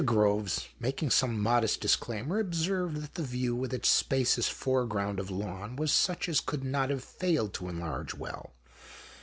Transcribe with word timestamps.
Groves, 0.03 0.67
making 0.79 1.11
some 1.11 1.39
modest 1.39 1.79
dis 1.81 1.95
claimer, 1.95 2.39
observed 2.41 3.03
that 3.03 3.13
the 3.13 3.21
view, 3.21 3.55
with 3.55 3.71
its 3.71 3.87
spacious 3.87 4.47
foreground 4.49 5.19
of 5.19 5.29
lawn, 5.29 5.75
was 5.75 5.93
such 5.93 6.27
as 6.27 6.39
could 6.39 6.63
not 6.63 6.89
have 6.89 7.03
failed 7.03 7.53
to 7.53 7.69
enlarge 7.69 8.15
well. 8.15 8.51